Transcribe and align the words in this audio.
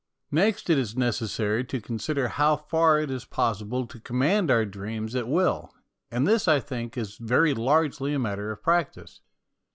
Next 0.31 0.67
it 0.71 0.79
is 0.79 0.97
necessary 0.97 1.63
to 1.65 1.79
consider 1.79 2.27
how 2.29 2.57
far 2.57 2.99
it 2.99 3.11
is 3.11 3.23
possible 3.23 3.85
to 3.85 3.99
command 3.99 4.49
our 4.49 4.65
dreams 4.65 5.13
at 5.13 5.27
will, 5.27 5.75
and 6.09 6.25
this, 6.25 6.47
I 6.47 6.59
think, 6.59 6.97
is 6.97 7.17
very 7.17 7.53
largely 7.53 8.15
a 8.15 8.17
matter 8.17 8.51
of 8.51 8.63
practice. 8.63 9.21